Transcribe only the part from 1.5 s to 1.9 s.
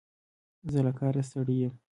یم.